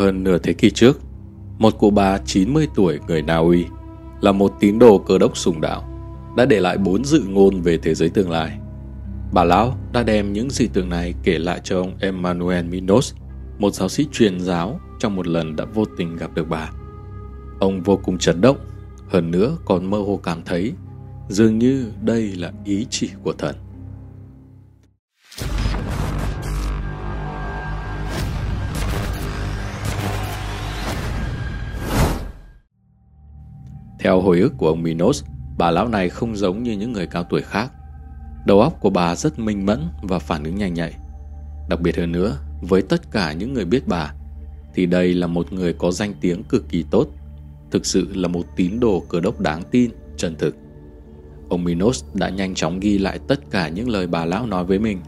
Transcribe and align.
Hơn 0.00 0.24
nửa 0.24 0.38
thế 0.38 0.52
kỷ 0.52 0.70
trước, 0.70 1.00
một 1.58 1.78
cụ 1.78 1.90
bà 1.90 2.18
90 2.18 2.66
tuổi 2.74 2.98
người 3.08 3.22
Na 3.22 3.36
Uy 3.36 3.64
là 4.20 4.32
một 4.32 4.52
tín 4.60 4.78
đồ 4.78 4.98
cơ 4.98 5.18
đốc 5.18 5.36
sùng 5.36 5.60
đạo 5.60 5.84
đã 6.36 6.44
để 6.44 6.60
lại 6.60 6.78
bốn 6.78 7.04
dự 7.04 7.22
ngôn 7.28 7.60
về 7.60 7.78
thế 7.78 7.94
giới 7.94 8.08
tương 8.08 8.30
lai. 8.30 8.58
Bà 9.32 9.44
Lão 9.44 9.76
đã 9.92 10.02
đem 10.02 10.32
những 10.32 10.50
dị 10.50 10.66
tượng 10.66 10.88
này 10.88 11.14
kể 11.22 11.38
lại 11.38 11.60
cho 11.64 11.78
ông 11.78 11.96
Emmanuel 12.00 12.64
Minos, 12.64 13.14
một 13.58 13.74
giáo 13.74 13.88
sĩ 13.88 14.06
truyền 14.12 14.40
giáo 14.40 14.80
trong 14.98 15.16
một 15.16 15.26
lần 15.26 15.56
đã 15.56 15.64
vô 15.74 15.84
tình 15.96 16.16
gặp 16.16 16.34
được 16.34 16.48
bà. 16.48 16.70
Ông 17.58 17.82
vô 17.82 17.96
cùng 17.96 18.18
chấn 18.18 18.40
động, 18.40 18.56
hơn 19.08 19.30
nữa 19.30 19.56
còn 19.64 19.90
mơ 19.90 19.98
hồ 19.98 20.20
cảm 20.22 20.42
thấy 20.44 20.72
dường 21.28 21.58
như 21.58 21.92
đây 22.02 22.32
là 22.36 22.52
ý 22.64 22.86
chỉ 22.90 23.10
của 23.22 23.32
thần. 23.32 23.56
Theo 34.00 34.20
hồi 34.20 34.40
ức 34.40 34.52
của 34.56 34.68
ông 34.68 34.82
Minos, 34.82 35.24
bà 35.58 35.70
lão 35.70 35.88
này 35.88 36.08
không 36.08 36.36
giống 36.36 36.62
như 36.62 36.72
những 36.72 36.92
người 36.92 37.06
cao 37.06 37.24
tuổi 37.24 37.42
khác. 37.42 37.72
Đầu 38.46 38.60
óc 38.60 38.76
của 38.80 38.90
bà 38.90 39.14
rất 39.14 39.38
minh 39.38 39.66
mẫn 39.66 39.88
và 40.02 40.18
phản 40.18 40.44
ứng 40.44 40.56
nhanh 40.56 40.74
nhạy. 40.74 40.94
Đặc 41.68 41.80
biệt 41.80 41.96
hơn 41.96 42.12
nữa, 42.12 42.36
với 42.60 42.82
tất 42.82 43.10
cả 43.10 43.32
những 43.32 43.54
người 43.54 43.64
biết 43.64 43.86
bà, 43.86 44.14
thì 44.74 44.86
đây 44.86 45.14
là 45.14 45.26
một 45.26 45.52
người 45.52 45.72
có 45.72 45.90
danh 45.90 46.14
tiếng 46.20 46.44
cực 46.44 46.68
kỳ 46.68 46.84
tốt, 46.90 47.06
thực 47.70 47.86
sự 47.86 48.08
là 48.14 48.28
một 48.28 48.42
tín 48.56 48.80
đồ 48.80 49.00
cơ 49.08 49.20
đốc 49.20 49.40
đáng 49.40 49.62
tin, 49.70 49.90
chân 50.16 50.36
thực. 50.38 50.56
Ông 51.48 51.64
Minos 51.64 52.04
đã 52.14 52.28
nhanh 52.28 52.54
chóng 52.54 52.80
ghi 52.80 52.98
lại 52.98 53.18
tất 53.28 53.40
cả 53.50 53.68
những 53.68 53.88
lời 53.88 54.06
bà 54.06 54.24
lão 54.24 54.46
nói 54.46 54.64
với 54.64 54.78
mình. 54.78 55.00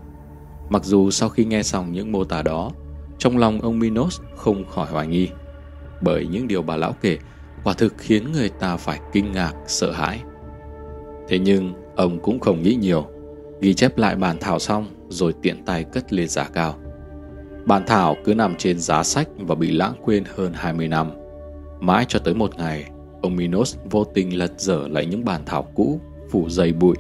Mặc 0.69 0.85
dù 0.85 1.11
sau 1.11 1.29
khi 1.29 1.45
nghe 1.45 1.63
xong 1.63 1.93
những 1.93 2.13
mô 2.13 2.25
tả 2.25 2.43
đó, 2.43 2.71
trong 3.19 3.39
lòng 3.39 3.61
ông 3.61 3.79
Minos 3.79 4.21
không 4.37 4.65
khỏi 4.71 4.87
hoài 4.91 5.07
nghi, 5.07 5.29
bởi 6.01 6.27
những 6.27 6.49
điều 6.49 6.63
bà 6.63 6.77
lão 6.77 6.95
kể 7.01 7.19
quả 7.65 7.75
thực 7.75 7.95
khiến 7.99 8.33
người 8.33 8.49
ta 8.49 8.77
phải 8.77 9.01
kinh 9.13 9.33
ngạc, 9.33 9.53
sợ 9.67 9.93
hãi. 9.93 10.21
Thế 11.29 11.39
nhưng, 11.39 11.73
ông 11.97 12.21
cũng 12.21 12.41
không 12.41 12.63
nghĩ 12.63 12.75
nhiều, 12.81 13.07
ghi 13.61 13.75
chép 13.75 13.99
lại 13.99 14.17
bản 14.17 14.37
thảo 14.41 14.59
xong 14.59 14.87
rồi 15.09 15.35
tiện 15.43 15.65
tay 15.65 15.85
cất 15.85 16.13
lên 16.13 16.29
giá 16.29 16.45
cao. 16.45 16.75
Bản 17.65 17.83
thảo 17.87 18.17
cứ 18.25 18.35
nằm 18.35 18.55
trên 18.57 18.79
giá 18.79 19.03
sách 19.03 19.29
và 19.39 19.55
bị 19.55 19.71
lãng 19.71 19.95
quên 20.03 20.25
hơn 20.35 20.53
20 20.55 20.89
năm. 20.89 21.11
Mãi 21.81 22.05
cho 22.09 22.19
tới 22.19 22.35
một 22.35 22.57
ngày, 22.59 22.85
ông 23.23 23.37
Minos 23.37 23.77
vô 23.91 24.05
tình 24.05 24.39
lật 24.39 24.53
dở 24.61 24.89
lại 24.91 25.07
những 25.07 25.25
bản 25.25 25.41
thảo 25.47 25.63
cũ, 25.75 26.01
phủ 26.31 26.49
dày 26.49 26.73
bụi, 26.73 26.97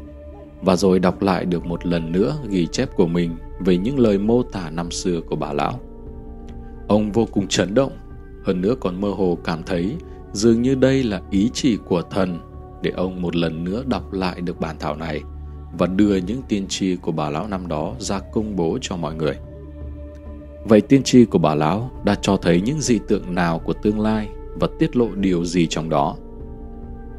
và 0.62 0.76
rồi 0.76 0.98
đọc 0.98 1.22
lại 1.22 1.44
được 1.44 1.66
một 1.66 1.86
lần 1.86 2.12
nữa 2.12 2.36
ghi 2.48 2.66
chép 2.66 2.96
của 2.96 3.06
mình 3.06 3.36
về 3.60 3.76
những 3.76 3.98
lời 3.98 4.18
mô 4.18 4.42
tả 4.42 4.70
năm 4.70 4.90
xưa 4.90 5.20
của 5.20 5.36
bà 5.36 5.52
lão. 5.52 5.80
Ông 6.88 7.12
vô 7.12 7.26
cùng 7.32 7.48
chấn 7.48 7.74
động, 7.74 7.92
hơn 8.44 8.60
nữa 8.60 8.74
còn 8.80 9.00
mơ 9.00 9.08
hồ 9.08 9.38
cảm 9.44 9.62
thấy 9.62 9.96
Dường 10.32 10.62
như 10.62 10.74
đây 10.74 11.02
là 11.02 11.20
ý 11.30 11.50
chỉ 11.52 11.76
của 11.76 12.02
thần 12.02 12.38
để 12.82 12.90
ông 12.90 13.22
một 13.22 13.36
lần 13.36 13.64
nữa 13.64 13.82
đọc 13.86 14.12
lại 14.12 14.40
được 14.40 14.60
bản 14.60 14.76
thảo 14.78 14.96
này 14.96 15.22
và 15.78 15.86
đưa 15.86 16.16
những 16.16 16.42
tiên 16.48 16.66
tri 16.68 16.96
của 16.96 17.12
bà 17.12 17.30
lão 17.30 17.48
năm 17.48 17.68
đó 17.68 17.94
ra 17.98 18.18
công 18.18 18.56
bố 18.56 18.78
cho 18.80 18.96
mọi 18.96 19.14
người. 19.14 19.36
Vậy 20.64 20.80
tiên 20.80 21.02
tri 21.02 21.24
của 21.24 21.38
bà 21.38 21.54
lão 21.54 21.90
đã 22.04 22.14
cho 22.22 22.36
thấy 22.36 22.60
những 22.60 22.80
dị 22.80 22.98
tượng 23.08 23.34
nào 23.34 23.58
của 23.58 23.72
tương 23.72 24.00
lai 24.00 24.28
và 24.60 24.68
tiết 24.78 24.96
lộ 24.96 25.08
điều 25.14 25.44
gì 25.44 25.66
trong 25.66 25.88
đó? 25.88 26.16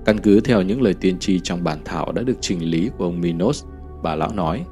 Căn 0.06 0.18
cứ 0.20 0.40
theo 0.40 0.62
những 0.62 0.82
lời 0.82 0.94
tiên 0.94 1.20
tri 1.20 1.40
trong 1.40 1.64
bản 1.64 1.78
thảo 1.86 2.12
đã 2.12 2.22
được 2.22 2.38
trình 2.42 2.72
lý 2.72 2.90
của 2.98 3.06
ông 3.06 3.22
Minos, 3.22 3.64
bà 4.04 4.16
lão 4.16 4.34
nói 4.34 4.66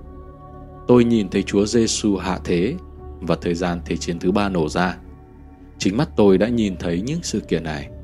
Tôi 0.88 1.04
nhìn 1.04 1.30
thấy 1.30 1.44
Chúa 1.44 1.66
Giêsu 1.66 2.18
hạ 2.18 2.40
thế 2.44 2.76
và 3.22 3.36
thời 3.42 3.54
gian 3.54 3.80
Thế 3.86 3.98
chiến 3.98 4.20
thứ 4.20 4.32
ba 4.32 4.50
nổ 4.50 4.70
ra. 4.70 4.98
Chính 5.78 5.98
mắt 5.98 6.10
tôi 6.16 6.38
đã 6.38 6.48
nhìn 6.48 6.78
thấy 6.78 7.02
những 7.02 7.20
sự 7.24 7.40
kiện 7.40 7.64
này– 7.64 7.90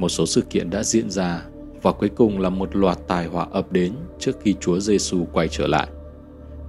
một 0.00 0.08
số 0.08 0.26
sự 0.26 0.40
kiện 0.50 0.70
đã 0.70 0.82
diễn 0.82 1.10
ra 1.10 1.42
và 1.82 1.92
cuối 1.92 2.08
cùng 2.08 2.40
là 2.40 2.48
một 2.48 2.76
loạt 2.76 2.98
tai 3.08 3.26
họa 3.26 3.46
ập 3.52 3.72
đến 3.72 3.92
trước 4.18 4.32
khi 4.42 4.54
Chúa 4.60 4.80
Giêsu 4.80 5.26
quay 5.32 5.48
trở 5.48 5.66
lại. 5.66 5.88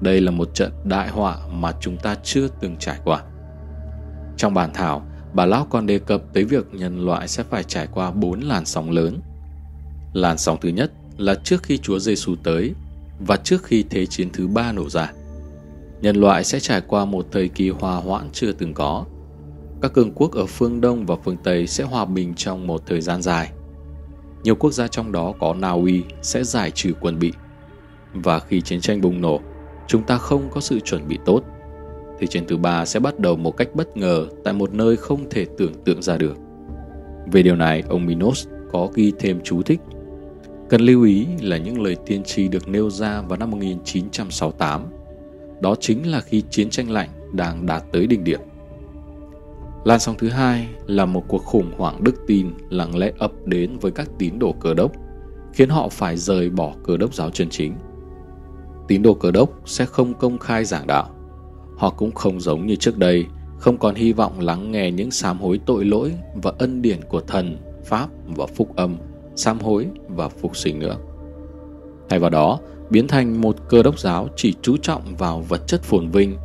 Đây 0.02 0.22
là 0.22 0.32
một 0.32 0.50
trận 0.54 0.72
đại 0.84 1.10
họa 1.10 1.38
mà 1.52 1.72
chúng 1.82 1.98
ta 1.98 2.16
chưa 2.24 2.48
từng 2.62 2.76
trải 2.80 3.00
qua. 3.04 3.24
Trong 4.38 4.54
bản 4.54 4.70
thảo, 4.74 5.08
bà 5.34 5.46
Lão 5.46 5.68
còn 5.70 5.86
đề 5.86 6.00
cập 6.00 6.22
tới 6.34 6.44
việc 6.44 6.66
nhân 6.74 7.06
loại 7.06 7.28
sẽ 7.28 7.44
phải 7.44 7.64
trải 7.64 7.88
qua 7.94 8.12
bốn 8.12 8.42
làn 8.42 8.66
sóng 8.66 8.92
lớn. 8.92 9.20
Làn 10.14 10.38
sóng 10.38 10.58
thứ 10.62 10.70
nhất 10.70 10.92
là 11.18 11.36
trước 11.36 11.64
khi 11.64 11.78
Chúa 11.78 12.00
Giêsu 12.00 12.36
tới 12.44 12.74
và 13.20 13.36
trước 13.36 13.64
khi 13.64 13.84
Thế 13.90 14.06
chiến 14.06 14.30
thứ 14.34 14.48
ba 14.48 14.72
nổ 14.72 14.90
ra. 14.90 15.14
Nhân 16.02 16.16
loại 16.16 16.44
sẽ 16.44 16.60
trải 16.60 16.82
qua 16.82 17.06
một 17.06 17.28
thời 17.32 17.48
kỳ 17.48 17.70
hòa 17.70 17.96
hoãn 17.96 18.30
chưa 18.34 18.52
từng 18.52 18.74
có– 18.74 19.06
các 19.82 19.94
cường 19.94 20.12
quốc 20.16 20.32
ở 20.32 20.46
phương 20.46 20.82
Đông 20.82 21.06
và 21.06 21.16
phương 21.24 21.38
Tây 21.44 21.68
sẽ 21.68 21.84
hòa 21.84 22.06
bình 22.06 22.34
trong 22.36 22.68
một 22.68 22.82
thời 22.86 23.02
gian 23.02 23.22
dài. 23.22 23.52
Nhiều 24.44 24.56
quốc 24.56 24.72
gia 24.72 24.88
trong 24.88 25.12
đó 25.12 25.34
có 25.40 25.54
Na 25.54 25.70
Uy 25.70 26.04
sẽ 26.22 26.44
giải 26.44 26.72
trừ 26.72 26.94
quân 27.02 27.20
bị. 27.20 27.32
Và 28.14 28.40
khi 28.40 28.62
chiến 28.62 28.82
tranh 28.82 29.02
bùng 29.02 29.22
nổ, 29.22 29.40
chúng 29.88 30.04
ta 30.04 30.18
không 30.18 30.50
có 30.52 30.62
sự 30.62 30.80
chuẩn 30.80 31.08
bị 31.08 31.20
tốt, 31.26 31.42
thì 32.20 32.28
chiến 32.28 32.46
thứ 32.48 32.58
ba 32.58 32.86
sẽ 32.86 33.00
bắt 33.00 33.20
đầu 33.20 33.36
một 33.36 33.58
cách 33.58 33.68
bất 33.74 33.98
ngờ 33.98 34.28
tại 34.44 34.54
một 34.54 34.74
nơi 34.74 34.98
không 34.98 35.30
thể 35.30 35.46
tưởng 35.58 35.74
tượng 35.86 36.02
ra 36.02 36.18
được. 36.18 36.38
Về 37.32 37.44
điều 37.44 37.56
này, 37.56 37.84
ông 37.90 38.06
Minos 38.06 38.48
có 38.72 38.90
ghi 38.94 39.14
thêm 39.20 39.40
chú 39.44 39.62
thích. 39.62 39.80
Cần 40.70 40.82
lưu 40.82 41.04
ý 41.04 41.28
là 41.42 41.58
những 41.58 41.82
lời 41.82 41.96
tiên 42.06 42.24
tri 42.24 42.48
được 42.48 42.68
nêu 42.68 42.90
ra 42.90 43.22
vào 43.22 43.40
năm 43.40 43.52
1968. 43.52 44.86
Đó 45.60 45.76
chính 45.80 46.12
là 46.12 46.22
khi 46.22 46.44
chiến 46.50 46.70
tranh 46.70 46.92
lạnh 46.92 47.10
đang 47.34 47.66
đạt 47.66 47.84
tới 47.92 48.08
đỉnh 48.08 48.24
điểm. 48.24 48.40
Làn 49.84 50.00
sóng 50.00 50.16
thứ 50.18 50.30
hai 50.30 50.68
là 50.88 51.06
một 51.06 51.24
cuộc 51.28 51.44
khủng 51.46 51.72
hoảng 51.78 52.04
đức 52.04 52.16
tin 52.28 52.48
lặng 52.70 52.98
lẽ 52.98 53.12
ập 53.20 53.32
đến 53.46 53.78
với 53.82 53.92
các 53.92 54.10
tín 54.18 54.40
đồ 54.40 54.56
cơ 54.60 54.74
đốc, 54.74 54.92
khiến 55.54 55.70
họ 55.70 55.90
phải 55.90 56.18
rời 56.18 56.50
bỏ 56.50 56.74
cơ 56.84 56.98
đốc 56.98 57.14
giáo 57.14 57.30
chân 57.30 57.50
chính. 57.50 57.76
Tín 58.88 59.02
đồ 59.02 59.14
cơ 59.14 59.32
đốc 59.32 59.50
sẽ 59.66 59.86
không 59.86 60.14
công 60.14 60.38
khai 60.38 60.66
giảng 60.66 60.88
đạo. 60.88 61.10
Họ 61.78 61.90
cũng 61.90 62.12
không 62.12 62.40
giống 62.40 62.66
như 62.66 62.76
trước 62.76 62.98
đây, 62.98 63.26
không 63.58 63.78
còn 63.78 63.96
hy 63.96 64.14
vọng 64.14 64.40
lắng 64.40 64.72
nghe 64.72 64.92
những 64.92 65.12
sám 65.12 65.40
hối 65.40 65.60
tội 65.66 65.86
lỗi 65.86 66.12
và 66.44 66.54
ân 66.58 66.82
điển 66.82 67.00
của 67.10 67.22
thần, 67.22 67.58
pháp 67.86 68.10
và 68.26 68.46
phúc 68.46 68.76
âm, 68.76 68.98
sám 69.36 69.60
hối 69.60 69.88
và 70.08 70.30
phục 70.30 70.58
sinh 70.58 70.80
nữa. 70.80 70.98
Thay 72.10 72.20
vào 72.20 72.30
đó, 72.30 72.60
biến 72.90 73.08
thành 73.08 73.42
một 73.42 73.56
cơ 73.70 73.84
đốc 73.84 74.00
giáo 74.00 74.28
chỉ 74.36 74.54
chú 74.62 74.78
trọng 74.78 75.16
vào 75.18 75.42
vật 75.42 75.68
chất 75.68 75.84
phồn 75.84 76.10
vinh, 76.10 76.38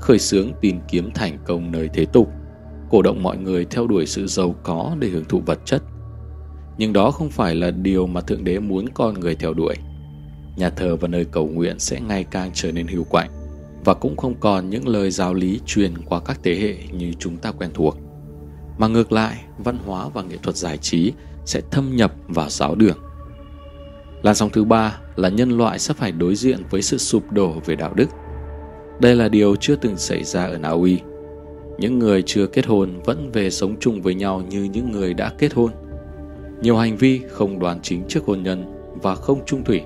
khởi 0.00 0.18
xướng 0.18 0.50
tìm 0.60 0.80
kiếm 0.88 1.10
thành 1.14 1.38
công 1.44 1.72
nơi 1.72 1.88
thế 1.92 2.04
tục 2.04 2.32
cổ 2.90 3.02
động 3.02 3.22
mọi 3.22 3.36
người 3.36 3.64
theo 3.64 3.86
đuổi 3.86 4.06
sự 4.06 4.26
giàu 4.26 4.54
có 4.62 4.96
để 4.98 5.08
hưởng 5.08 5.24
thụ 5.24 5.42
vật 5.46 5.58
chất. 5.64 5.82
Nhưng 6.78 6.92
đó 6.92 7.10
không 7.10 7.30
phải 7.30 7.54
là 7.54 7.70
điều 7.70 8.06
mà 8.06 8.20
Thượng 8.20 8.44
Đế 8.44 8.58
muốn 8.58 8.86
con 8.94 9.20
người 9.20 9.34
theo 9.34 9.54
đuổi. 9.54 9.74
Nhà 10.56 10.70
thờ 10.70 10.96
và 10.96 11.08
nơi 11.08 11.24
cầu 11.24 11.48
nguyện 11.48 11.78
sẽ 11.78 12.00
ngày 12.00 12.24
càng 12.24 12.50
trở 12.54 12.72
nên 12.72 12.86
hữu 12.86 13.04
quạnh 13.04 13.30
và 13.84 13.94
cũng 13.94 14.16
không 14.16 14.34
còn 14.40 14.70
những 14.70 14.88
lời 14.88 15.10
giáo 15.10 15.34
lý 15.34 15.60
truyền 15.66 15.98
qua 15.98 16.20
các 16.20 16.40
thế 16.42 16.54
hệ 16.54 16.76
như 16.92 17.12
chúng 17.18 17.36
ta 17.36 17.52
quen 17.52 17.70
thuộc. 17.74 17.96
Mà 18.78 18.88
ngược 18.88 19.12
lại, 19.12 19.36
văn 19.58 19.78
hóa 19.86 20.08
và 20.08 20.22
nghệ 20.22 20.36
thuật 20.42 20.56
giải 20.56 20.78
trí 20.78 21.12
sẽ 21.44 21.60
thâm 21.70 21.96
nhập 21.96 22.14
vào 22.28 22.48
giáo 22.48 22.74
đường. 22.74 22.98
Làn 24.22 24.34
sóng 24.34 24.50
thứ 24.50 24.64
ba 24.64 24.98
là 25.16 25.28
nhân 25.28 25.58
loại 25.58 25.78
sẽ 25.78 25.94
phải 25.94 26.12
đối 26.12 26.34
diện 26.34 26.62
với 26.70 26.82
sự 26.82 26.98
sụp 26.98 27.32
đổ 27.32 27.54
về 27.66 27.76
đạo 27.76 27.94
đức. 27.94 28.06
Đây 29.00 29.16
là 29.16 29.28
điều 29.28 29.56
chưa 29.56 29.76
từng 29.76 29.96
xảy 29.96 30.24
ra 30.24 30.44
ở 30.44 30.58
Na 30.58 30.68
Uy 30.68 31.00
những 31.80 31.98
người 31.98 32.22
chưa 32.26 32.46
kết 32.46 32.66
hôn 32.66 33.00
vẫn 33.04 33.30
về 33.32 33.50
sống 33.50 33.76
chung 33.80 34.02
với 34.02 34.14
nhau 34.14 34.42
như 34.50 34.62
những 34.62 34.92
người 34.92 35.14
đã 35.14 35.32
kết 35.38 35.52
hôn. 35.52 35.70
Nhiều 36.62 36.76
hành 36.76 36.96
vi 36.96 37.20
không 37.30 37.58
đoán 37.58 37.80
chính 37.82 38.02
trước 38.08 38.20
hôn 38.26 38.42
nhân 38.42 38.64
và 39.02 39.14
không 39.14 39.46
trung 39.46 39.64
thủy 39.64 39.82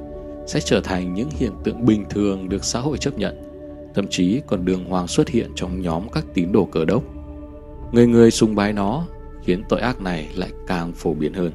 sẽ 0.46 0.60
trở 0.60 0.80
thành 0.80 1.14
những 1.14 1.28
hiện 1.30 1.52
tượng 1.64 1.86
bình 1.86 2.04
thường 2.10 2.48
được 2.48 2.64
xã 2.64 2.80
hội 2.80 2.98
chấp 2.98 3.18
nhận, 3.18 3.42
thậm 3.94 4.06
chí 4.10 4.40
còn 4.46 4.64
đường 4.64 4.84
hoàng 4.84 5.08
xuất 5.08 5.28
hiện 5.28 5.50
trong 5.56 5.80
nhóm 5.80 6.02
các 6.12 6.24
tín 6.34 6.52
đồ 6.52 6.64
cờ 6.64 6.84
đốc. 6.84 7.02
Người 7.92 8.06
người 8.06 8.30
sùng 8.30 8.54
bái 8.54 8.72
nó 8.72 9.06
khiến 9.42 9.62
tội 9.68 9.80
ác 9.80 10.00
này 10.00 10.28
lại 10.34 10.50
càng 10.66 10.92
phổ 10.92 11.14
biến 11.14 11.32
hơn. 11.34 11.52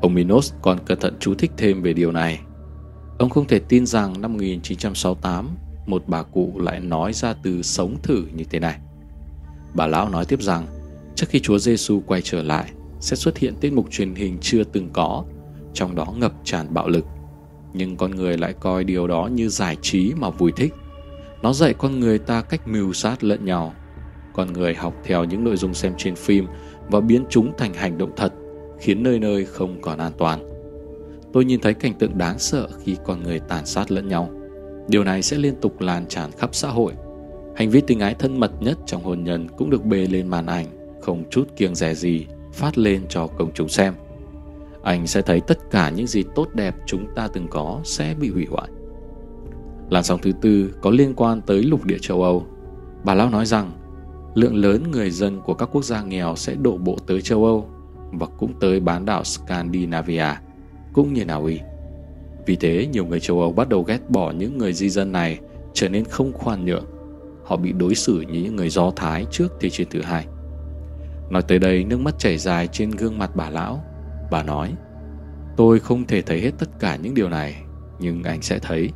Ông 0.00 0.14
Minos 0.14 0.52
còn 0.62 0.78
cẩn 0.86 1.00
thận 1.00 1.16
chú 1.20 1.34
thích 1.34 1.50
thêm 1.56 1.82
về 1.82 1.92
điều 1.92 2.12
này. 2.12 2.40
Ông 3.18 3.30
không 3.30 3.46
thể 3.46 3.58
tin 3.58 3.86
rằng 3.86 4.20
năm 4.20 4.32
1968 4.32 5.48
một 5.86 6.02
bà 6.06 6.22
cụ 6.22 6.52
lại 6.60 6.80
nói 6.80 7.12
ra 7.12 7.34
từ 7.42 7.62
sống 7.62 7.96
thử 8.02 8.24
như 8.34 8.44
thế 8.50 8.58
này. 8.58 8.78
Bà 9.74 9.86
lão 9.86 10.08
nói 10.08 10.24
tiếp 10.24 10.42
rằng, 10.42 10.66
trước 11.14 11.26
khi 11.28 11.40
Chúa 11.40 11.58
Giêsu 11.58 12.00
quay 12.06 12.20
trở 12.22 12.42
lại, 12.42 12.70
sẽ 13.00 13.16
xuất 13.16 13.38
hiện 13.38 13.54
tiết 13.60 13.72
mục 13.72 13.90
truyền 13.90 14.14
hình 14.14 14.38
chưa 14.40 14.64
từng 14.64 14.90
có, 14.92 15.24
trong 15.74 15.94
đó 15.94 16.06
ngập 16.16 16.32
tràn 16.44 16.74
bạo 16.74 16.88
lực. 16.88 17.04
Nhưng 17.72 17.96
con 17.96 18.10
người 18.10 18.38
lại 18.38 18.54
coi 18.60 18.84
điều 18.84 19.06
đó 19.06 19.28
như 19.32 19.48
giải 19.48 19.76
trí 19.82 20.12
mà 20.16 20.30
vui 20.30 20.52
thích. 20.56 20.74
Nó 21.42 21.52
dạy 21.52 21.74
con 21.74 22.00
người 22.00 22.18
ta 22.18 22.42
cách 22.42 22.68
mưu 22.68 22.92
sát 22.92 23.24
lẫn 23.24 23.44
nhau. 23.44 23.74
Con 24.34 24.52
người 24.52 24.74
học 24.74 24.94
theo 25.04 25.24
những 25.24 25.44
nội 25.44 25.56
dung 25.56 25.74
xem 25.74 25.92
trên 25.98 26.16
phim 26.16 26.46
và 26.88 27.00
biến 27.00 27.24
chúng 27.30 27.52
thành 27.58 27.74
hành 27.74 27.98
động 27.98 28.12
thật, 28.16 28.32
khiến 28.80 29.02
nơi 29.02 29.18
nơi 29.18 29.44
không 29.44 29.80
còn 29.80 29.98
an 29.98 30.12
toàn. 30.18 30.46
Tôi 31.32 31.44
nhìn 31.44 31.60
thấy 31.60 31.74
cảnh 31.74 31.94
tượng 31.98 32.18
đáng 32.18 32.38
sợ 32.38 32.68
khi 32.84 32.96
con 33.04 33.22
người 33.22 33.40
tàn 33.40 33.66
sát 33.66 33.90
lẫn 33.90 34.08
nhau. 34.08 34.30
Điều 34.88 35.04
này 35.04 35.22
sẽ 35.22 35.36
liên 35.36 35.54
tục 35.60 35.80
lan 35.80 36.06
tràn 36.08 36.30
khắp 36.38 36.50
xã 36.52 36.68
hội 36.68 36.92
Hành 37.60 37.70
vi 37.70 37.80
tình 37.80 38.00
ái 38.00 38.14
thân 38.14 38.40
mật 38.40 38.62
nhất 38.62 38.78
trong 38.86 39.02
hôn 39.02 39.24
nhân 39.24 39.48
cũng 39.56 39.70
được 39.70 39.84
bê 39.84 40.06
lên 40.06 40.26
màn 40.26 40.46
ảnh 40.46 40.66
không 41.00 41.24
chút 41.30 41.48
kiêng 41.56 41.74
rẻ 41.74 41.94
gì 41.94 42.26
phát 42.52 42.78
lên 42.78 43.02
cho 43.08 43.26
công 43.26 43.52
chúng 43.54 43.68
xem. 43.68 43.94
Anh 44.82 45.06
sẽ 45.06 45.22
thấy 45.22 45.40
tất 45.40 45.70
cả 45.70 45.90
những 45.90 46.06
gì 46.06 46.24
tốt 46.34 46.48
đẹp 46.54 46.74
chúng 46.86 47.06
ta 47.14 47.28
từng 47.32 47.46
có 47.50 47.80
sẽ 47.84 48.14
bị 48.20 48.30
hủy 48.30 48.46
hoại. 48.50 48.68
Làn 49.90 50.04
sóng 50.04 50.20
thứ 50.22 50.32
tư 50.42 50.74
có 50.82 50.90
liên 50.90 51.14
quan 51.14 51.40
tới 51.40 51.62
lục 51.62 51.84
địa 51.84 51.98
châu 52.00 52.22
Âu. 52.22 52.46
Bà 53.04 53.14
Lão 53.14 53.30
nói 53.30 53.46
rằng 53.46 53.72
lượng 54.34 54.56
lớn 54.56 54.90
người 54.90 55.10
dân 55.10 55.40
của 55.40 55.54
các 55.54 55.68
quốc 55.72 55.84
gia 55.84 56.02
nghèo 56.02 56.36
sẽ 56.36 56.54
đổ 56.54 56.76
bộ 56.76 56.96
tới 57.06 57.22
châu 57.22 57.44
Âu 57.44 57.68
và 58.12 58.26
cũng 58.26 58.52
tới 58.60 58.80
bán 58.80 59.04
đảo 59.04 59.24
Scandinavia, 59.24 60.26
cũng 60.92 61.12
như 61.12 61.24
Na 61.24 61.34
Uy. 61.34 61.60
Vì 62.46 62.56
thế, 62.56 62.88
nhiều 62.92 63.06
người 63.06 63.20
châu 63.20 63.40
Âu 63.40 63.52
bắt 63.52 63.68
đầu 63.68 63.82
ghét 63.82 64.10
bỏ 64.10 64.30
những 64.32 64.58
người 64.58 64.72
di 64.72 64.88
dân 64.88 65.12
này 65.12 65.38
trở 65.72 65.88
nên 65.88 66.04
không 66.04 66.32
khoan 66.32 66.64
nhượng. 66.64 66.84
Họ 67.50 67.56
bị 67.56 67.72
đối 67.72 67.94
xử 67.94 68.20
như 68.20 68.42
những 68.42 68.56
người 68.56 68.68
Do 68.68 68.90
Thái 68.90 69.26
trước 69.30 69.48
Thế 69.60 69.70
chiến 69.70 69.86
thứ 69.90 70.02
hai. 70.02 70.26
Nói 71.30 71.42
tới 71.42 71.58
đây, 71.58 71.84
nước 71.84 72.00
mắt 72.00 72.18
chảy 72.18 72.38
dài 72.38 72.68
trên 72.72 72.90
gương 72.90 73.18
mặt 73.18 73.30
bà 73.36 73.50
lão. 73.50 73.84
Bà 74.30 74.42
nói, 74.42 74.72
tôi 75.56 75.80
không 75.80 76.06
thể 76.06 76.22
thấy 76.22 76.40
hết 76.40 76.50
tất 76.58 76.68
cả 76.80 76.96
những 76.96 77.14
điều 77.14 77.28
này, 77.28 77.62
nhưng 78.00 78.22
anh 78.22 78.42
sẽ 78.42 78.58
thấy. 78.58 78.90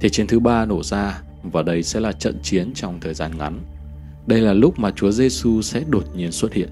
Thế 0.00 0.08
chiến 0.08 0.26
thứ 0.26 0.40
ba 0.40 0.64
nổ 0.64 0.82
ra, 0.82 1.22
và 1.42 1.62
đây 1.62 1.82
sẽ 1.82 2.00
là 2.00 2.12
trận 2.12 2.38
chiến 2.42 2.72
trong 2.74 3.00
thời 3.00 3.14
gian 3.14 3.38
ngắn. 3.38 3.60
Đây 4.26 4.40
là 4.40 4.52
lúc 4.52 4.78
mà 4.78 4.90
Chúa 4.90 5.10
Giêsu 5.10 5.62
sẽ 5.62 5.82
đột 5.88 6.04
nhiên 6.16 6.32
xuất 6.32 6.52
hiện. 6.52 6.68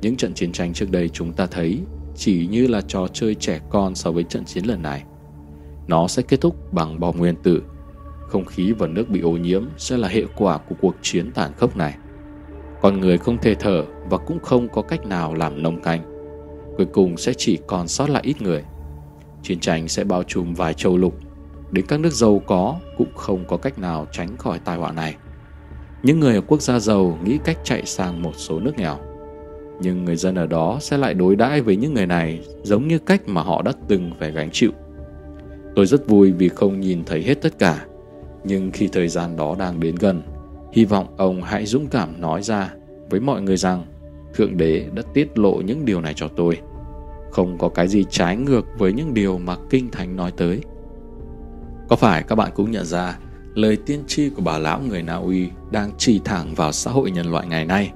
Những 0.00 0.16
trận 0.16 0.34
chiến 0.34 0.52
tranh 0.52 0.72
trước 0.72 0.90
đây 0.90 1.08
chúng 1.08 1.32
ta 1.32 1.46
thấy 1.46 1.80
chỉ 2.16 2.46
như 2.46 2.66
là 2.66 2.80
trò 2.80 3.06
chơi 3.12 3.34
trẻ 3.34 3.60
con 3.70 3.94
so 3.94 4.10
với 4.10 4.24
trận 4.24 4.44
chiến 4.44 4.64
lần 4.64 4.82
này. 4.82 5.04
Nó 5.86 6.08
sẽ 6.08 6.22
kết 6.22 6.40
thúc 6.40 6.72
bằng 6.72 7.00
bom 7.00 7.18
nguyên 7.18 7.36
tử. 7.42 7.62
Không 8.32 8.44
khí 8.44 8.72
và 8.72 8.86
nước 8.86 9.08
bị 9.08 9.20
ô 9.20 9.30
nhiễm 9.30 9.64
sẽ 9.76 9.96
là 9.96 10.08
hệ 10.08 10.24
quả 10.36 10.58
của 10.58 10.74
cuộc 10.80 10.94
chiến 11.02 11.30
tàn 11.32 11.52
khốc 11.56 11.76
này. 11.76 11.94
Con 12.82 13.00
người 13.00 13.18
không 13.18 13.38
thể 13.38 13.54
thở 13.54 13.84
và 14.10 14.18
cũng 14.18 14.40
không 14.40 14.68
có 14.68 14.82
cách 14.82 15.06
nào 15.06 15.34
làm 15.34 15.62
nông 15.62 15.80
canh. 15.80 16.02
Cuối 16.76 16.86
cùng 16.92 17.16
sẽ 17.16 17.32
chỉ 17.36 17.58
còn 17.66 17.88
sót 17.88 18.10
lại 18.10 18.22
ít 18.26 18.42
người. 18.42 18.62
Chiến 19.42 19.60
tranh 19.60 19.88
sẽ 19.88 20.04
bao 20.04 20.22
trùm 20.22 20.54
vài 20.54 20.74
châu 20.74 20.98
lục. 20.98 21.14
Đến 21.70 21.86
các 21.86 22.00
nước 22.00 22.12
giàu 22.12 22.42
có 22.46 22.80
cũng 22.96 23.14
không 23.14 23.44
có 23.48 23.56
cách 23.56 23.78
nào 23.78 24.06
tránh 24.12 24.36
khỏi 24.36 24.58
tai 24.58 24.76
họa 24.76 24.92
này. 24.92 25.16
Những 26.02 26.20
người 26.20 26.34
ở 26.34 26.40
quốc 26.40 26.62
gia 26.62 26.78
giàu 26.78 27.18
nghĩ 27.24 27.38
cách 27.44 27.58
chạy 27.64 27.86
sang 27.86 28.22
một 28.22 28.32
số 28.36 28.60
nước 28.60 28.72
nghèo 28.76 28.98
nhưng 29.80 30.04
người 30.04 30.16
dân 30.16 30.34
ở 30.34 30.46
đó 30.46 30.78
sẽ 30.80 30.96
lại 30.96 31.14
đối 31.14 31.36
đãi 31.36 31.60
với 31.60 31.76
những 31.76 31.94
người 31.94 32.06
này 32.06 32.40
giống 32.62 32.88
như 32.88 32.98
cách 32.98 33.22
mà 33.26 33.42
họ 33.42 33.62
đã 33.62 33.72
từng 33.88 34.10
phải 34.18 34.30
gánh 34.30 34.50
chịu. 34.50 34.70
Tôi 35.76 35.86
rất 35.86 36.08
vui 36.08 36.32
vì 36.32 36.48
không 36.48 36.80
nhìn 36.80 37.04
thấy 37.04 37.22
hết 37.22 37.42
tất 37.42 37.58
cả, 37.58 37.86
nhưng 38.44 38.70
khi 38.70 38.88
thời 38.92 39.08
gian 39.08 39.36
đó 39.36 39.56
đang 39.58 39.80
đến 39.80 39.94
gần, 39.94 40.22
hy 40.72 40.84
vọng 40.84 41.06
ông 41.16 41.42
hãy 41.42 41.66
dũng 41.66 41.86
cảm 41.86 42.20
nói 42.20 42.42
ra 42.42 42.74
với 43.10 43.20
mọi 43.20 43.42
người 43.42 43.56
rằng 43.56 43.84
Thượng 44.34 44.56
Đế 44.56 44.86
đã 44.94 45.02
tiết 45.14 45.38
lộ 45.38 45.60
những 45.66 45.84
điều 45.84 46.00
này 46.00 46.14
cho 46.16 46.28
tôi. 46.28 46.58
Không 47.30 47.58
có 47.58 47.68
cái 47.68 47.88
gì 47.88 48.04
trái 48.10 48.36
ngược 48.36 48.66
với 48.78 48.92
những 48.92 49.14
điều 49.14 49.38
mà 49.38 49.56
Kinh 49.70 49.90
Thánh 49.90 50.16
nói 50.16 50.32
tới. 50.36 50.60
Có 51.88 51.96
phải 51.96 52.22
các 52.22 52.34
bạn 52.34 52.50
cũng 52.54 52.70
nhận 52.70 52.84
ra 52.84 53.18
lời 53.54 53.76
tiên 53.86 54.02
tri 54.06 54.30
của 54.30 54.42
bà 54.42 54.58
lão 54.58 54.80
người 54.80 55.02
Na 55.02 55.14
Uy 55.14 55.48
đang 55.70 55.90
chỉ 55.98 56.20
thẳng 56.24 56.54
vào 56.54 56.72
xã 56.72 56.90
hội 56.90 57.10
nhân 57.10 57.30
loại 57.30 57.46
ngày 57.46 57.64
nay? 57.64 57.92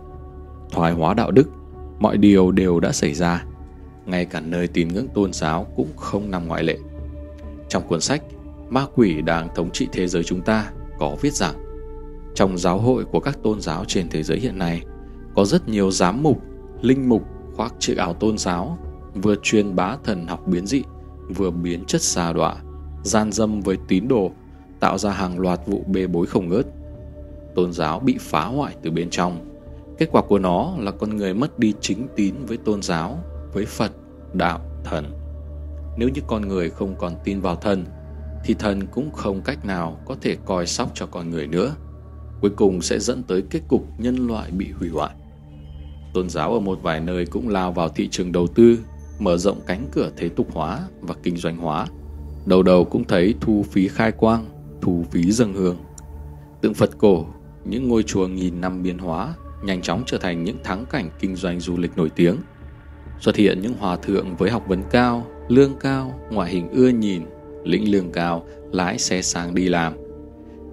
Thoái 0.70 0.92
hóa 0.92 1.14
đạo 1.14 1.30
đức 1.30 1.48
mọi 1.98 2.16
điều 2.16 2.50
đều 2.50 2.80
đã 2.80 2.92
xảy 2.92 3.14
ra, 3.14 3.44
ngay 4.06 4.24
cả 4.24 4.40
nơi 4.40 4.68
tín 4.68 4.88
ngưỡng 4.88 5.08
tôn 5.14 5.32
giáo 5.32 5.66
cũng 5.76 5.88
không 5.96 6.30
nằm 6.30 6.48
ngoại 6.48 6.62
lệ. 6.62 6.78
Trong 7.68 7.88
cuốn 7.88 8.00
sách 8.00 8.22
Ma 8.70 8.86
quỷ 8.94 9.22
đang 9.22 9.48
thống 9.54 9.70
trị 9.70 9.88
thế 9.92 10.08
giới 10.08 10.24
chúng 10.24 10.42
ta 10.42 10.72
có 10.98 11.16
viết 11.20 11.32
rằng 11.32 11.54
trong 12.34 12.58
giáo 12.58 12.78
hội 12.78 13.04
của 13.04 13.20
các 13.20 13.38
tôn 13.42 13.60
giáo 13.60 13.84
trên 13.84 14.08
thế 14.08 14.22
giới 14.22 14.38
hiện 14.38 14.58
nay 14.58 14.82
có 15.34 15.44
rất 15.44 15.68
nhiều 15.68 15.90
giám 15.90 16.22
mục, 16.22 16.42
linh 16.82 17.08
mục 17.08 17.22
khoác 17.56 17.74
chiếc 17.78 17.96
áo 17.96 18.14
tôn 18.14 18.38
giáo 18.38 18.78
vừa 19.14 19.34
truyền 19.42 19.76
bá 19.76 19.96
thần 20.04 20.26
học 20.26 20.46
biến 20.46 20.66
dị 20.66 20.82
vừa 21.36 21.50
biến 21.50 21.84
chất 21.84 22.02
xa 22.02 22.32
đọa 22.32 22.56
gian 23.02 23.32
dâm 23.32 23.60
với 23.60 23.76
tín 23.88 24.08
đồ 24.08 24.30
tạo 24.80 24.98
ra 24.98 25.10
hàng 25.10 25.38
loạt 25.38 25.60
vụ 25.66 25.84
bê 25.86 26.06
bối 26.06 26.26
không 26.26 26.48
ngớt 26.48 26.66
tôn 27.54 27.72
giáo 27.72 28.00
bị 28.00 28.16
phá 28.20 28.44
hoại 28.44 28.74
từ 28.82 28.90
bên 28.90 29.10
trong 29.10 29.56
Kết 29.98 30.08
quả 30.12 30.22
của 30.22 30.38
nó 30.38 30.72
là 30.78 30.90
con 30.90 31.16
người 31.16 31.34
mất 31.34 31.58
đi 31.58 31.74
chính 31.80 32.08
tín 32.16 32.34
với 32.46 32.56
tôn 32.56 32.82
giáo, 32.82 33.18
với 33.52 33.66
Phật, 33.66 33.92
đạo, 34.32 34.60
thần. 34.84 35.04
Nếu 35.96 36.08
như 36.08 36.20
con 36.26 36.48
người 36.48 36.70
không 36.70 36.94
còn 36.98 37.12
tin 37.24 37.40
vào 37.40 37.56
thần, 37.56 37.84
thì 38.46 38.54
thần 38.54 38.86
cũng 38.86 39.10
không 39.12 39.40
cách 39.44 39.64
nào 39.64 40.00
có 40.04 40.16
thể 40.20 40.36
coi 40.44 40.66
sóc 40.66 40.90
cho 40.94 41.06
con 41.06 41.30
người 41.30 41.46
nữa. 41.46 41.74
Cuối 42.40 42.50
cùng 42.56 42.82
sẽ 42.82 42.98
dẫn 42.98 43.22
tới 43.22 43.42
kết 43.50 43.60
cục 43.68 43.86
nhân 43.98 44.26
loại 44.26 44.50
bị 44.50 44.70
hủy 44.78 44.88
hoại. 44.88 45.14
Tôn 46.14 46.28
giáo 46.28 46.52
ở 46.52 46.60
một 46.60 46.78
vài 46.82 47.00
nơi 47.00 47.26
cũng 47.26 47.48
lao 47.48 47.72
vào 47.72 47.88
thị 47.88 48.08
trường 48.08 48.32
đầu 48.32 48.46
tư, 48.46 48.78
mở 49.18 49.36
rộng 49.36 49.60
cánh 49.66 49.88
cửa 49.92 50.10
thế 50.16 50.28
tục 50.28 50.48
hóa 50.52 50.80
và 51.00 51.14
kinh 51.22 51.36
doanh 51.36 51.56
hóa. 51.56 51.86
Đầu 52.46 52.62
đầu 52.62 52.84
cũng 52.84 53.04
thấy 53.04 53.34
thu 53.40 53.64
phí 53.70 53.88
khai 53.88 54.12
quang, 54.12 54.46
thu 54.80 55.04
phí 55.10 55.32
dâng 55.32 55.54
hương. 55.54 55.76
Tượng 56.60 56.74
Phật 56.74 56.90
cổ, 56.98 57.26
những 57.64 57.88
ngôi 57.88 58.02
chùa 58.02 58.26
nghìn 58.26 58.60
năm 58.60 58.82
biến 58.82 58.98
hóa 58.98 59.34
nhanh 59.64 59.82
chóng 59.82 60.02
trở 60.06 60.18
thành 60.18 60.44
những 60.44 60.56
thắng 60.64 60.84
cảnh 60.90 61.10
kinh 61.18 61.36
doanh 61.36 61.60
du 61.60 61.76
lịch 61.76 61.96
nổi 61.96 62.10
tiếng. 62.10 62.36
Xuất 63.20 63.36
hiện 63.36 63.60
những 63.62 63.74
hòa 63.78 63.96
thượng 63.96 64.36
với 64.36 64.50
học 64.50 64.64
vấn 64.68 64.82
cao, 64.90 65.26
lương 65.48 65.76
cao, 65.80 66.20
ngoại 66.30 66.50
hình 66.50 66.68
ưa 66.68 66.88
nhìn, 66.88 67.22
lĩnh 67.66 67.92
lương 67.92 68.12
cao, 68.12 68.46
lái 68.72 68.98
xe 68.98 69.22
sang 69.22 69.54
đi 69.54 69.68
làm. 69.68 69.92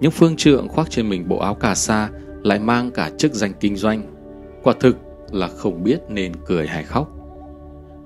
Những 0.00 0.10
phương 0.10 0.36
trượng 0.36 0.68
khoác 0.68 0.90
trên 0.90 1.08
mình 1.08 1.28
bộ 1.28 1.38
áo 1.38 1.54
cà 1.54 1.74
sa 1.74 2.10
lại 2.42 2.58
mang 2.58 2.90
cả 2.90 3.10
chức 3.18 3.34
danh 3.34 3.52
kinh 3.60 3.76
doanh. 3.76 4.02
Quả 4.62 4.74
thực 4.80 4.96
là 5.32 5.48
không 5.48 5.84
biết 5.84 6.00
nên 6.08 6.32
cười 6.46 6.66
hay 6.66 6.84
khóc. 6.84 7.10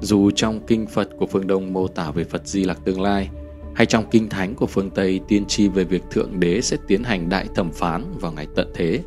Dù 0.00 0.30
trong 0.30 0.60
kinh 0.66 0.86
Phật 0.86 1.08
của 1.18 1.26
phương 1.26 1.46
Đông 1.46 1.72
mô 1.72 1.88
tả 1.88 2.10
về 2.10 2.24
Phật 2.24 2.46
Di 2.46 2.64
Lặc 2.64 2.78
tương 2.84 3.00
lai, 3.00 3.30
hay 3.74 3.86
trong 3.86 4.04
kinh 4.10 4.28
thánh 4.28 4.54
của 4.54 4.66
phương 4.66 4.90
Tây 4.90 5.20
tiên 5.28 5.44
tri 5.46 5.68
về 5.68 5.84
việc 5.84 6.02
Thượng 6.10 6.40
Đế 6.40 6.60
sẽ 6.60 6.76
tiến 6.86 7.04
hành 7.04 7.28
đại 7.28 7.46
thẩm 7.54 7.70
phán 7.70 8.04
vào 8.20 8.32
ngày 8.32 8.46
tận 8.54 8.68
thế, 8.74 9.00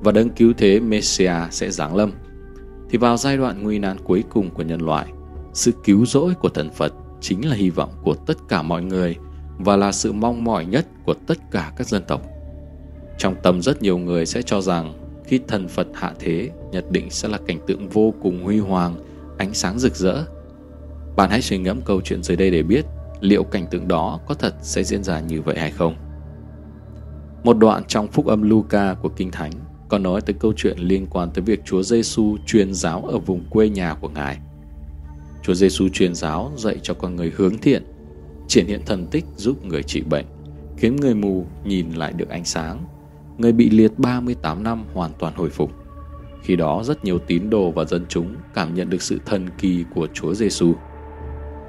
và 0.00 0.12
đấng 0.12 0.30
cứu 0.30 0.52
thế 0.58 0.80
Messiah 0.80 1.52
sẽ 1.52 1.70
giáng 1.70 1.96
lâm, 1.96 2.12
thì 2.90 2.98
vào 2.98 3.16
giai 3.16 3.36
đoạn 3.36 3.62
nguy 3.62 3.78
nan 3.78 3.96
cuối 4.04 4.24
cùng 4.30 4.50
của 4.50 4.62
nhân 4.62 4.80
loại, 4.80 5.06
sự 5.52 5.72
cứu 5.84 6.06
rỗi 6.06 6.34
của 6.34 6.48
thần 6.48 6.70
Phật 6.70 6.92
chính 7.20 7.48
là 7.48 7.54
hy 7.54 7.70
vọng 7.70 7.92
của 8.02 8.14
tất 8.14 8.34
cả 8.48 8.62
mọi 8.62 8.82
người 8.82 9.16
và 9.58 9.76
là 9.76 9.92
sự 9.92 10.12
mong 10.12 10.44
mỏi 10.44 10.66
nhất 10.66 10.86
của 11.04 11.14
tất 11.26 11.38
cả 11.50 11.72
các 11.76 11.86
dân 11.86 12.02
tộc. 12.08 12.22
Trong 13.18 13.34
tâm 13.42 13.62
rất 13.62 13.82
nhiều 13.82 13.98
người 13.98 14.26
sẽ 14.26 14.42
cho 14.42 14.60
rằng 14.60 14.94
khi 15.26 15.40
thần 15.48 15.68
Phật 15.68 15.86
hạ 15.94 16.12
thế 16.18 16.50
nhất 16.72 16.84
định 16.90 17.10
sẽ 17.10 17.28
là 17.28 17.38
cảnh 17.46 17.58
tượng 17.66 17.88
vô 17.88 18.14
cùng 18.22 18.44
huy 18.44 18.58
hoàng, 18.58 18.96
ánh 19.38 19.54
sáng 19.54 19.78
rực 19.78 19.96
rỡ. 19.96 20.24
Bạn 21.16 21.30
hãy 21.30 21.42
suy 21.42 21.58
ngẫm 21.58 21.80
câu 21.82 22.00
chuyện 22.00 22.22
dưới 22.22 22.36
đây 22.36 22.50
để 22.50 22.62
biết 22.62 22.84
liệu 23.20 23.44
cảnh 23.44 23.66
tượng 23.70 23.88
đó 23.88 24.20
có 24.26 24.34
thật 24.34 24.54
sẽ 24.62 24.84
diễn 24.84 25.04
ra 25.04 25.20
như 25.20 25.42
vậy 25.42 25.58
hay 25.58 25.70
không. 25.70 25.94
Một 27.44 27.58
đoạn 27.58 27.82
trong 27.88 28.08
Phúc 28.08 28.26
âm 28.26 28.42
Luca 28.42 28.94
của 28.94 29.08
Kinh 29.08 29.30
Thánh 29.30 29.52
còn 29.88 30.02
nói 30.02 30.20
tới 30.20 30.34
câu 30.40 30.52
chuyện 30.56 30.78
liên 30.78 31.06
quan 31.10 31.30
tới 31.30 31.42
việc 31.42 31.60
Chúa 31.64 31.82
Giêsu 31.82 32.36
truyền 32.46 32.74
giáo 32.74 33.04
ở 33.04 33.18
vùng 33.18 33.44
quê 33.50 33.68
nhà 33.68 33.94
của 33.94 34.08
Ngài. 34.08 34.38
Chúa 35.42 35.54
Giêsu 35.54 35.88
truyền 35.88 36.14
giáo 36.14 36.52
dạy 36.56 36.76
cho 36.82 36.94
con 36.94 37.16
người 37.16 37.32
hướng 37.36 37.58
thiện, 37.58 37.82
triển 38.48 38.66
hiện 38.66 38.80
thần 38.86 39.06
tích 39.06 39.24
giúp 39.36 39.64
người 39.64 39.82
trị 39.82 40.02
bệnh, 40.10 40.26
khiến 40.76 40.96
người 40.96 41.14
mù 41.14 41.46
nhìn 41.64 41.90
lại 41.90 42.12
được 42.12 42.28
ánh 42.28 42.44
sáng, 42.44 42.84
người 43.38 43.52
bị 43.52 43.70
liệt 43.70 43.98
38 43.98 44.62
năm 44.62 44.84
hoàn 44.94 45.10
toàn 45.18 45.34
hồi 45.36 45.50
phục. 45.50 45.70
Khi 46.42 46.56
đó 46.56 46.82
rất 46.84 47.04
nhiều 47.04 47.18
tín 47.18 47.50
đồ 47.50 47.70
và 47.70 47.84
dân 47.84 48.06
chúng 48.08 48.34
cảm 48.54 48.74
nhận 48.74 48.90
được 48.90 49.02
sự 49.02 49.18
thần 49.26 49.48
kỳ 49.58 49.84
của 49.94 50.06
Chúa 50.14 50.34
Giêsu. 50.34 50.72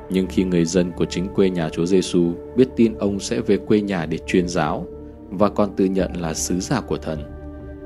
Nhưng 0.10 0.28
khi 0.28 0.44
người 0.44 0.66
dân 0.66 0.92
của 0.92 1.06
chính 1.06 1.28
quê 1.28 1.50
nhà 1.50 1.70
Chúa 1.70 1.86
Giêsu 1.86 2.34
biết 2.56 2.68
tin 2.76 2.94
ông 2.94 3.20
sẽ 3.20 3.42
về 3.42 3.58
quê 3.58 3.82
nhà 3.82 4.06
để 4.06 4.18
truyền 4.28 4.48
giáo 4.48 4.88
và 5.30 5.50
còn 5.50 5.76
tự 5.76 5.86
nhận 5.86 6.22
là 6.22 6.34
sứ 6.34 6.60
giả 6.60 6.82
của 6.82 6.98
thần, 6.98 7.20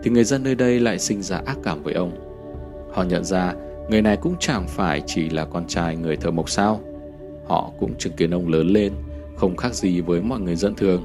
thì 0.03 0.11
người 0.11 0.23
dân 0.23 0.43
nơi 0.43 0.55
đây 0.55 0.79
lại 0.79 0.99
sinh 0.99 1.21
ra 1.21 1.41
ác 1.45 1.57
cảm 1.63 1.83
với 1.83 1.93
ông. 1.93 2.11
Họ 2.93 3.03
nhận 3.03 3.23
ra 3.23 3.53
người 3.89 4.01
này 4.01 4.17
cũng 4.17 4.35
chẳng 4.39 4.67
phải 4.67 5.01
chỉ 5.05 5.29
là 5.29 5.45
con 5.45 5.67
trai 5.67 5.95
người 5.95 6.15
thợ 6.15 6.31
mộc 6.31 6.49
sao. 6.49 6.79
Họ 7.47 7.71
cũng 7.79 7.97
chứng 7.97 8.13
kiến 8.13 8.31
ông 8.31 8.47
lớn 8.47 8.67
lên, 8.67 8.93
không 9.35 9.57
khác 9.57 9.73
gì 9.73 10.01
với 10.01 10.21
mọi 10.21 10.39
người 10.39 10.55
dân 10.55 10.75
thường. 10.75 11.03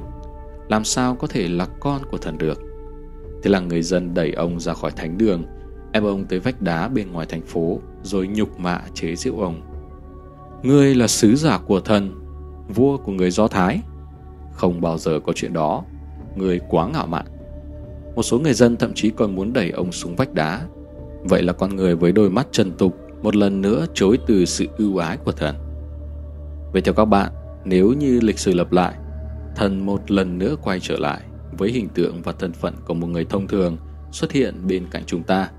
Làm 0.68 0.84
sao 0.84 1.14
có 1.14 1.26
thể 1.26 1.49
là 1.49 1.66
con 1.80 2.02
của 2.10 2.18
thần 2.18 2.38
được? 2.38 2.58
Thế 3.42 3.50
là 3.50 3.60
người 3.60 3.82
dân 3.82 4.14
đẩy 4.14 4.32
ông 4.32 4.60
ra 4.60 4.75
khỏi 4.75 4.90
thánh 4.90 5.18
đường, 5.18 5.44
ép 5.92 6.02
ông 6.02 6.25
tới 6.25 6.38
vách 6.38 6.62
đá 6.62 6.88
bên 6.88 7.12
ngoài 7.12 7.26
thành 7.26 7.42
phố, 7.42 7.80
rồi 8.02 8.26
nhục 8.26 8.60
mạ 8.60 8.80
chế 8.94 9.16
giễu 9.16 9.34
ông. 9.38 9.60
Ngươi 10.62 10.94
là 10.94 11.06
sứ 11.06 11.37
giả 11.37 11.58
của 11.58 11.80
thần, 11.80 12.14
vua 12.75 12.96
của 12.96 13.12
người 13.12 13.30
Do 13.30 13.49
Thái. 13.49 13.80
Không 14.52 14.80
bao 14.80 14.99
giờ 14.99 15.20
có 15.20 15.32
chuyện 15.32 15.52
đó, 15.52 15.84
người 16.37 16.60
quá 16.68 16.88
ngạo 16.88 17.06
mạn. 17.06 17.26
Một 18.16 18.22
số 18.22 18.38
người 18.38 18.54
dân 18.54 18.76
thậm 18.76 18.92
chí 18.94 19.10
còn 19.10 19.34
muốn 19.34 19.52
đẩy 19.52 19.70
ông 19.70 19.92
xuống 19.92 20.16
vách 20.16 20.34
đá. 20.34 20.60
Vậy 21.24 21.42
là 21.42 21.52
con 21.52 21.76
người 21.76 21.96
với 21.96 22.12
đôi 22.12 22.30
mắt 22.30 22.46
trần 22.52 22.72
tục 22.72 22.96
một 23.22 23.36
lần 23.36 23.60
nữa 23.60 23.86
chối 23.94 24.18
từ 24.26 24.44
sự 24.44 24.66
ưu 24.78 24.96
ái 24.96 25.16
của 25.16 25.32
thần. 25.32 25.54
Vậy 26.72 26.82
theo 26.82 26.94
các 26.94 27.04
bạn, 27.04 27.32
nếu 27.64 27.92
như 27.92 28.20
lịch 28.20 28.38
sử 28.38 28.54
lặp 28.54 28.72
lại, 28.72 28.94
thần 29.56 29.86
một 29.86 30.10
lần 30.10 30.38
nữa 30.38 30.56
quay 30.62 30.80
trở 30.80 30.96
lại 30.98 31.20
với 31.58 31.70
hình 31.70 31.88
tượng 31.88 32.22
và 32.22 32.32
thân 32.32 32.52
phận 32.52 32.74
của 32.84 32.94
một 32.94 33.06
người 33.06 33.24
thông 33.24 33.46
thường 33.46 33.76
xuất 34.12 34.32
hiện 34.32 34.54
bên 34.68 34.86
cạnh 34.90 35.02
chúng 35.06 35.22
ta, 35.22 35.50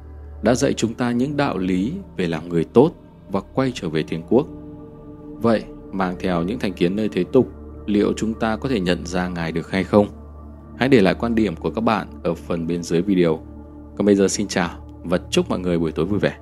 đã 0.42 0.56
dạy 0.56 0.74
chúng 0.74 0.94
ta 0.94 1.12
những 1.12 1.38
đạo 1.38 1.58
lý 1.58 1.94
về 2.18 2.28
làm 2.28 2.50
người 2.50 2.64
tốt 2.64 2.92
và 3.32 3.42
quay 3.54 3.72
trở 3.76 3.90
về 3.90 4.04
thiên 4.04 4.24
quốc. 4.30 4.48
Vậy, 5.42 5.64
mang 5.92 6.16
theo 6.20 6.44
những 6.44 6.60
thành 6.60 6.74
kiến 6.74 6.96
nơi 6.96 7.10
thế 7.10 7.24
tục, 7.34 7.52
liệu 7.86 8.14
chúng 8.18 8.34
ta 8.34 8.56
có 8.56 8.70
thể 8.70 8.80
nhận 8.80 9.06
ra 9.06 9.28
Ngài 9.28 9.52
được 9.52 9.72
hay 9.72 9.84
không? 9.84 10.08
Hãy 10.78 10.90
để 10.90 11.02
lại 11.02 11.16
quan 11.20 11.36
điểm 11.36 11.56
của 11.56 11.70
các 11.70 11.82
bạn 11.82 12.08
ở 12.24 12.34
phần 12.34 12.68
bên 12.68 12.84
dưới 12.84 13.02
video. 13.02 13.40
Còn 13.98 14.06
bây 14.06 14.16
giờ 14.16 14.28
xin 14.28 14.48
chào 14.48 14.81
và 15.04 15.20
chúc 15.30 15.50
mọi 15.50 15.60
người 15.60 15.80
buổi 15.80 15.92
tối 15.92 16.06
vui 16.06 16.20
vẻ. 16.20 16.38